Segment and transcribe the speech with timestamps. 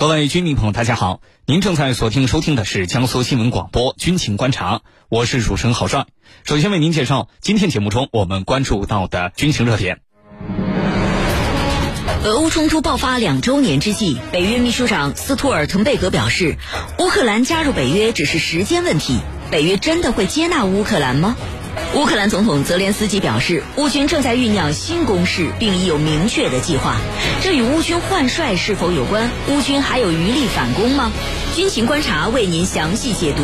[0.00, 1.20] 各位军迷朋友，大家好！
[1.44, 4.76] 您正在锁定收听的是江苏新闻广播《军情观察》，
[5.10, 6.06] 我是主持人郝帅。
[6.42, 10.00] 首先为您介绍今天节目中我们关注到的军情热点。
[12.24, 16.56] 俄乌冲突爆发两周年之际，北约秘书长斯托尔滕贝格表示，
[16.98, 19.18] 乌克兰加入北约只是时间问题。
[19.50, 21.36] 北约真的会接纳乌克兰吗？
[21.92, 26.96] 乌克兰总统泽连斯基表示，乌军正在酝酿新攻势，并已有明确的计划。
[27.42, 29.28] 这与乌军换帅是否有关？
[29.48, 31.10] 乌军还有余力反攻吗？
[31.56, 33.42] 军情观察为您详细解读。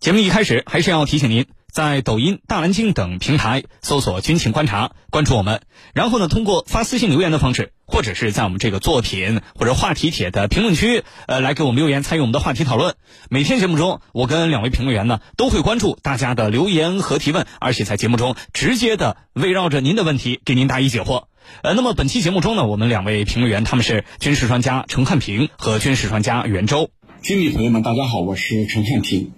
[0.00, 1.44] 节目一开始，还是要提醒您。
[1.74, 5.62] 在抖音、大蓝鲸等平台搜索“军情观察”，关注我们。
[5.92, 12.94] 然后呢，通过发私信留言的方式，或者是在我们这个作品或者话题帖的评论区，呃，来给我们留言，参与我们的话题讨论。
[13.28, 21.24] 每天节目中，我跟两位评论员呢，都会关注大家的留言和提问，而且在节目中直接的围绕着您的问题给您答疑解惑。
[21.62, 26.90] 呃，那么本期节目中呢，我们两位评论员他们是军事专家陈汉平和军事专家袁周。
[27.24, 29.32] 军迷朋友们，大家好，我是陈汉平。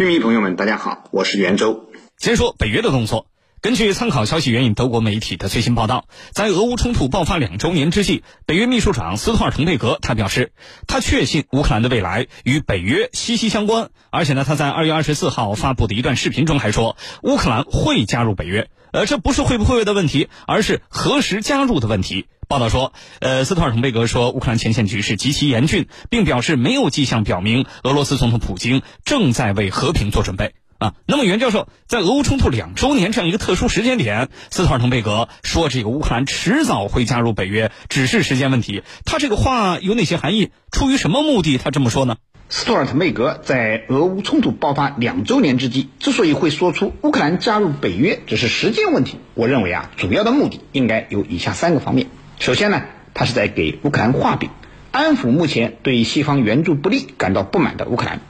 [0.00, 1.90] 军迷朋友们，大家好，我是袁周。
[2.16, 3.26] 先说北约的动作。
[3.60, 10.52] 根据参考消息援引德国媒体的最新报道，在俄乌冲突爆发两周年之际，北约秘书长斯托尔滕贝格他表示，
[10.86, 13.90] 他确信乌克兰的未来与北约息息相关。
[14.08, 18.70] 而且呢，他在二月二十四号发布的一段视频中还说，乌克兰会加入北约。
[18.94, 22.24] 呃，这不是会不会的问题，而是何时加入的问题。
[22.50, 30.94] 报道说，呃，斯托尔滕贝格说，乌克兰前线局势极其严峻，并表示没有迹象表明俄罗斯总统普京正在为和平做准备啊。
[31.06, 38.82] 那么，袁教授在俄乌冲突两周年这样一个特殊时间点，斯托尔滕贝格说这个乌克兰迟早会加入北约，只是时间问题。
[39.04, 40.50] 他这个话有哪些含义？
[40.72, 41.56] 出于什么目的？
[41.56, 42.16] 他这么说呢？
[42.48, 52.08] 斯托尔滕贝格在俄乌冲突爆发两周年之际，之所以会说出乌克兰加入北约只是时间问题，我认为啊，主要的目的应该有以下三个方面。
[52.40, 54.48] 首先呢，他是在给乌克兰画饼，
[54.92, 58.20] 安抚目前对西方援助不利感到不满的乌克兰。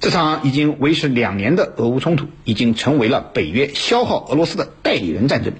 [0.00, 5.52] 这场已经维持两年的俄乌冲突，已经成为了北约消耗俄罗斯的代理人战争，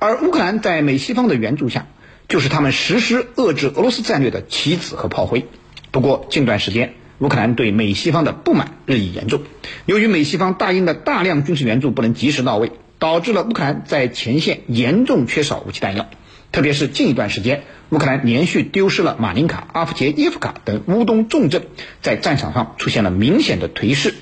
[0.00, 1.86] 而乌克兰在美西方的援助下，
[2.26, 5.46] 就是他们实施遏制俄罗斯战略的棋子和炮灰。
[5.92, 9.42] 不过近段时间，乌克兰对美西方的不满日益严重，
[9.86, 16.08] 由于美西方答应的大量军事援助不能及时到位，导致了乌克兰在前线严重缺少武器弹药。
[16.54, 21.64] 特别是近一段时间，乌克兰连续丢失了马林卡、阿夫杰耶夫卡等乌东重镇，
[22.00, 24.14] 在战场上出现了明显的颓势。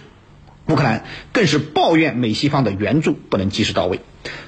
[0.67, 4.01] 乌克兰更是抱怨美西方的援助不能及时到位。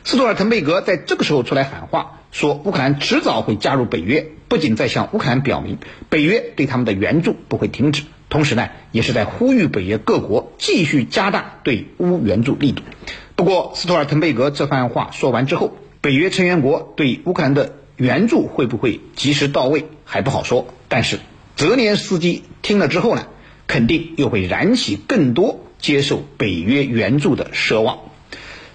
[0.02, 5.76] 斯托尔滕贝格在这个时候出来喊话，说乌克兰迟早会加入北约，不仅在向乌克兰表明
[6.08, 12.82] 北约对他们的援助不会停止，同时呢，也是在呼吁北约各国继续加大对乌援助力度。
[13.36, 21.19] 不过，斯托尔滕贝格这番话说完之后，北约成员国对乌克兰的援助会不会及时到位还不好说，但是
[21.56, 23.26] 泽连斯基听了之后呢，
[23.66, 28.00] 肯定又会燃起更多接受北约援助的奢望。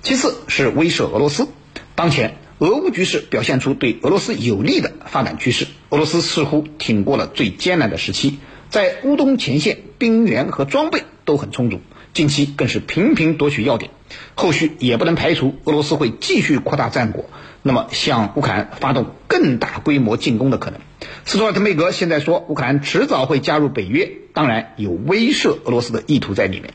[0.01, 1.47] 其次是威慑俄罗斯，
[1.93, 8.39] 当前俄乌局势表现出对俄罗斯有利的发展趋势，俄罗斯似乎挺过了最艰难的时期，
[8.71, 11.79] 在乌东前线兵员和装备都很充足。
[12.11, 13.91] 近期更是频频夺取要点，
[14.35, 17.29] 后续也不能排除俄罗斯会继续扩大战果，
[17.61, 20.79] 那么向乌克兰发动更大规模进攻的可能。
[21.25, 26.73] 斯托尔滕贝格现在说乌克兰迟早会加入北约，当然有威慑俄罗斯的意图在里面，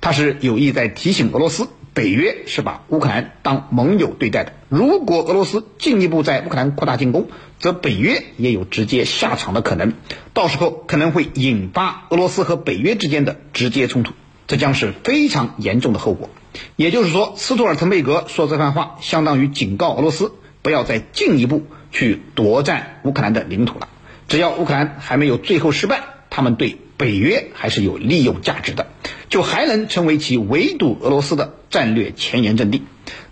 [0.00, 4.52] 他是有意在提醒俄罗斯，北约是把乌克兰当盟友对待的。
[4.68, 9.94] 如果俄罗斯进一步在乌克兰扩大进攻，则北约也有直接下场的可能，
[10.34, 14.12] 到时候可能会引发俄罗斯和北约之间的直接冲突。
[14.46, 16.30] 这将是非常严重的后果。
[16.76, 23.88] 也就是说，斯托尔滕贝格说这番话，相当于警告俄罗斯不要再进一步去夺占乌克兰的领土了。
[24.28, 28.88] 只要乌克兰还没有最后失败，他们对北约还是有利用价值的，
[29.28, 32.82] 就还能成为其围堵俄罗斯的战略前沿阵地。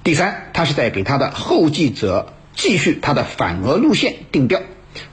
[0.05, 4.61] 第三，他是在给他的后继者继续他的反俄路线定调。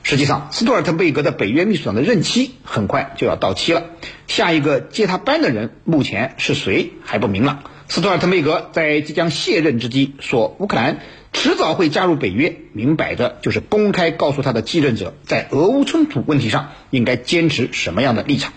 [0.04, 3.86] 实际上，斯托尔滕贝格的北约秘书长的任期很快就要到期了，
[4.28, 7.64] 下一个接他班的人目前是谁还不明朗。
[7.92, 11.00] 斯托尔滕贝格在即将卸任之际说，乌克兰
[11.34, 18.54] 迟早会加入北约，明摆着就是公开告诉他的继任者，在俄乌冲突问题上应该坚持什么样的立场。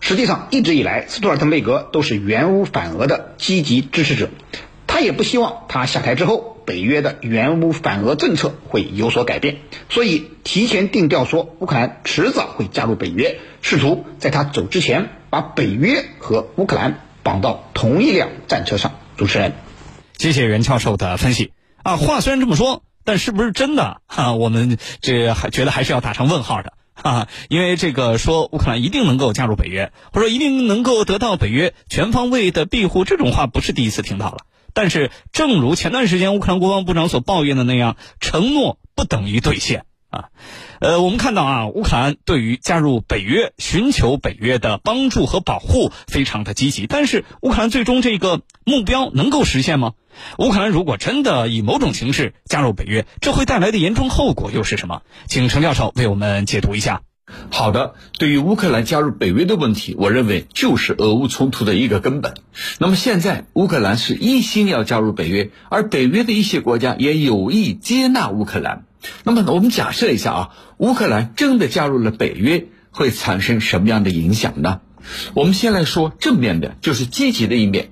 [0.00, 4.28] 实际上，一直以来，斯托尔滕贝格都是援乌反俄的积极支持者，
[4.86, 6.52] 他也不希望他下台之后。
[6.66, 9.58] 北约的援乌反俄政策会有所改变，
[9.88, 18.92] 所以提前定调说乌克兰迟早会加入北约，试图在他走之前把北约和乌克兰绑到同一辆战车上。
[19.16, 19.52] 主持人，
[20.16, 21.50] 谢谢袁教授的分析
[21.82, 21.96] 啊。
[21.96, 24.34] 话虽然这么说，但是不是真的哈？
[24.34, 26.74] 我们这还觉得还是要打上问号的。
[26.94, 34.38] 啊，因为这个说乌克兰一定能够加入北约，或者一定能够得到北约全方位的庇护，这种话不是第一次听到了。
[34.72, 39.84] 但是，正如前段时间乌克兰国防部长所抱怨的那样，承诺不等于兑现
[40.16, 40.24] 啊。
[40.80, 49.92] 呃，我们看到啊，乌克兰对于加入北约、寻求北约的帮助和保护非常的积极，但是乌克兰最终这个目标能够实现吗？
[50.38, 55.02] 乌克兰如果真的以某种形式加入北约，这会带来的严重后果又是什么？
[55.28, 57.02] 请程教授为我们解读一下。
[57.50, 62.34] 好的，对于乌克兰加入北约的问题，我认为就是俄乌冲突的一个根本。
[62.78, 68.84] 那么现在乌克兰是一心要加入北约，而北约的一些国家也有意接纳乌克兰。
[69.24, 74.80] 那么我们假设一下啊，乌克兰真的加入了北约，会产生什么样的影响呢？
[75.34, 77.90] 我们先来说正面的，就是积极的一面。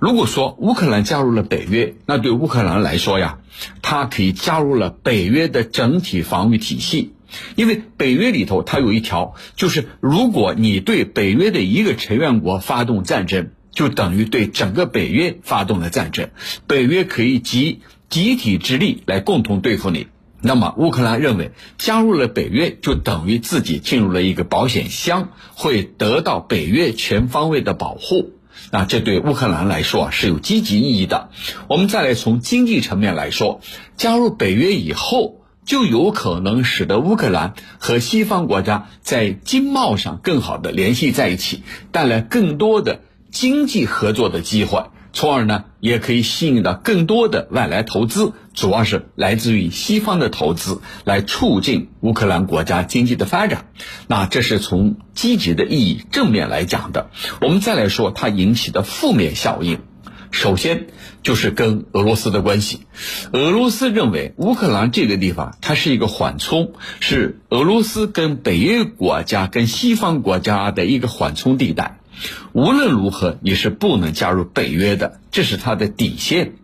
[0.00, 3.38] 如果说乌克兰加入了北约，那对乌克兰来说呀，
[3.82, 7.12] 它可以加入了北约的整体防御体系。
[7.56, 16.30] 因为北约里头它有一条，就是如果你对北约的一个成员国发动战争，就等于对整个北约发动了战争，
[16.66, 20.06] 北约可以集集体之力来共同对付你。
[20.40, 28.32] 那么乌克兰认为加入了北约，就等于自己进入了一个保险箱，会得到北约全方位的保护。
[28.70, 31.30] 那这对乌克兰来说啊是有积极意义的。
[31.68, 33.60] 我们再来从经济层面来说，
[33.96, 35.36] 加入北约以后。
[35.68, 41.62] 就有可能使得乌克兰和西方国家在经贸上更好的联系在一起，
[41.92, 53.66] 带来更多的经济合作的机会，从而呢也可以吸引到更多的外来投资，主要是来自于西方的投资，来促进乌克兰国家经济的发展。
[54.06, 57.10] 那这是从积极的意义正面来讲的。
[57.40, 59.80] 我们再来说它引起的负面效应。
[60.30, 60.88] 首先
[61.22, 62.80] 就是跟俄罗斯的关系，
[63.32, 71.97] 俄罗斯认为乌克兰这个地方它是一个缓冲，是俄罗斯跟北约国家、跟西方国家的一个缓冲地带。
[72.52, 76.54] 无论如何，你是不能加入北约的，这是它的底线。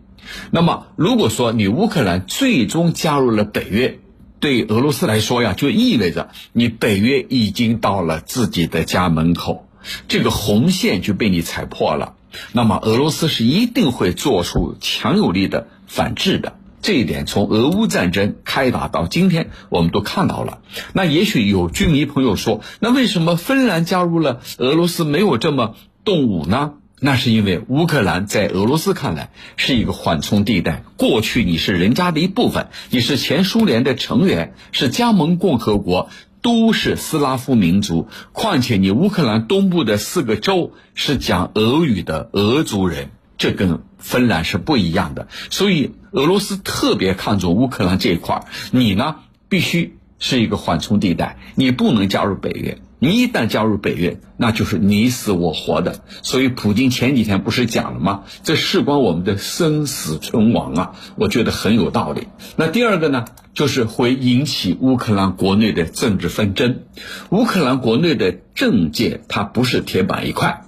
[0.51, 3.99] 那么，如果说你乌克兰最终加入了北约，
[4.39, 9.67] 对俄罗斯来说呀，就意味着你北约已经到了自己的家门口，
[10.07, 12.15] 这个红线就被你踩破了。
[12.51, 20.59] 那么俄罗斯是一定会做出强有力的反制的，这一点从俄乌战争开打到今天，我们都看到了。
[20.93, 25.73] 那也许有军迷朋友说，那为什么芬兰加入了俄罗斯没有这么
[26.03, 26.73] 动武呢？
[26.99, 36.09] 那是因为乌克兰在俄罗斯看来是一个缓冲地带，过去你是人家的一部分，你是前苏联的成员，是加盟共和国。
[36.43, 45.27] 都是斯拉夫民族，况且你乌克兰东部的四个州是讲俄语的俄族人，这跟芬兰是不一样的。
[45.49, 49.15] 所以俄罗斯特别看重乌克兰这一块儿你呢
[49.49, 52.79] 必须是一个缓冲地带，你不能加入北约。
[52.97, 55.99] 你一旦加入北约，那就是你死我活的。
[56.23, 58.23] 所以普京前几天不是讲了吗？
[58.41, 60.95] 这事关我们的生死存亡啊！
[61.15, 62.27] 我觉得很有道理。
[62.55, 66.83] 那第二个呢，就是会引起乌克兰国内的政治纷争。
[67.29, 70.64] 乌克兰国内的政界它不是铁板一块。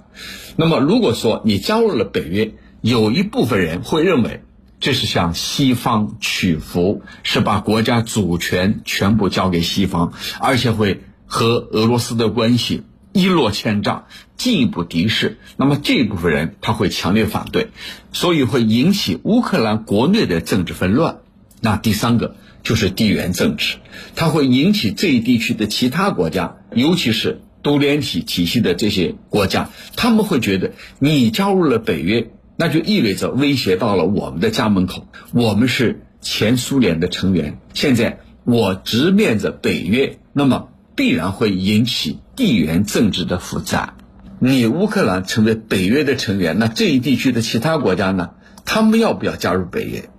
[0.56, 4.42] 那么如果说你加入了北约，有一部分人会认为
[4.80, 11.02] 这是向西方屈服，是把国家主权全部交给西方，而且会。
[11.30, 14.06] 和俄罗斯的关系一落千丈，
[14.38, 17.68] 进一步敌视，那么这部分人他会强烈反对，
[18.14, 21.18] 所以会引起乌克兰国内的政治纷乱。
[21.60, 23.76] 那第三个就是地缘政治，
[24.16, 35.06] 它会引起这一地区的其他国家，尤其是独联体体系的这些国家，他们会觉得你加入了北约，那就意味着威胁到了我们的家门口。
[35.32, 40.68] 我们是前苏联的成员，现在我直面着北约，那么。
[40.98, 43.94] 必然会引起地缘政治的复杂。
[44.40, 48.30] 你乌克兰成为北约的成员，那这一地区的其他国家呢？
[48.64, 50.10] 他们要不要加入北约？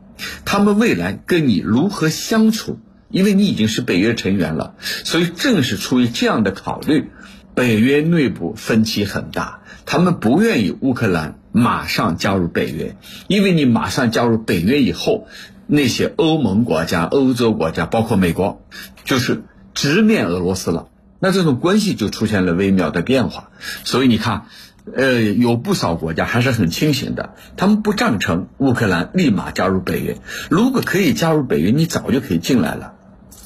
[0.46, 2.80] 他们未来跟你如何相处？
[3.10, 7.10] 因为你已经是北约成员了，所以正是出于这样的考虑，
[7.54, 9.62] 北约内部分歧很大。
[9.86, 12.96] 他们不愿意乌克兰马上加入北约，
[13.28, 15.28] 因为你马上加入北约以后，
[15.68, 18.62] 那些欧盟国家、欧洲国家，包括美国，
[19.04, 19.44] 就是。
[19.76, 20.90] 直面俄罗斯了，
[21.20, 23.50] 那这种关系就出现了微妙的变化。
[23.86, 24.48] 所以你看，
[24.94, 30.18] 呃，有不少国家还是很清醒的，他们不赞成乌克兰立马加入北约。
[30.50, 32.96] 如果可以加入北约，你早就可以进来了。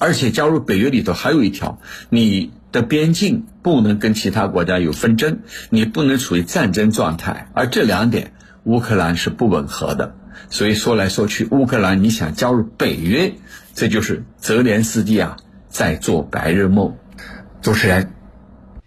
[0.04, 1.80] 而且加入北约里头还有一条，
[2.10, 7.50] 你的边境不能跟其他国家有纷争，你不能处于战争状态。
[7.54, 8.34] 而这两点，
[8.66, 10.14] 乌克兰是不吻合的。
[10.50, 13.36] 所以说来说去，乌克兰你想加入北约，
[13.74, 15.38] 这就是泽连斯基啊。
[15.70, 16.98] 在做白日梦，
[17.62, 18.14] 主持人，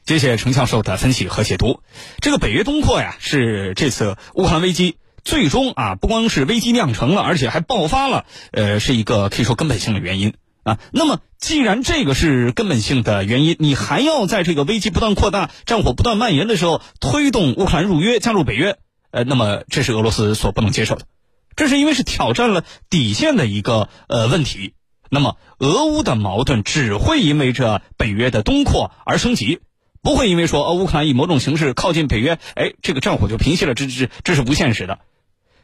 [0.05, 1.81] 谢谢程教授的分析和解读。
[2.21, 10.35] 这个北约东扩呀，是这次乌克兰危机最终啊，不光是危机酿成了，而且还爆发了，呃，是一个可以说根本性的原因
[10.67, 10.79] 啊。
[10.93, 18.77] 那么，既然这个是根本性的原因，你还要在这个危机不断扩大、战火不断蔓延的时候推动乌克兰入约、加入北约，
[19.13, 21.07] 呃，那么这是俄罗斯所不能接受的。
[21.55, 24.75] 这是因为是挑战了底线的一个呃问题。
[25.09, 29.61] 那么，俄乌的矛盾只会因为这北约的东扩而升级，
[30.03, 34.99] 不会因为说呃乌克兰以某种形式靠近北约，哎，这个战火就平息了，这这这是不现实的。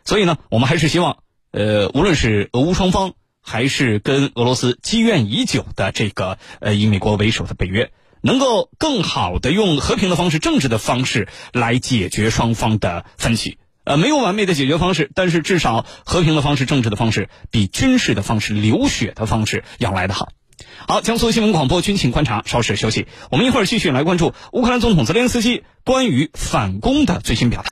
[0.05, 1.19] 所以呢，我们还是希望，
[1.51, 7.91] 呃，无论是俄乌双方，还是跟俄罗斯积怨已久的这个呃以美国为首的北约，
[8.23, 13.59] 能够更好的用和平的方式、政治的方式来解决双方的分歧。
[13.85, 20.29] 呃，没有完美的解决方式，但是至少和平的方式、政治的方式，比军事的方式、流血的方式要来得好。
[20.87, 27.61] 好，江苏新闻广播军情观察，稍事休息，我们一会儿继续来关注乌克兰总统泽连斯基关于反攻的最新表态。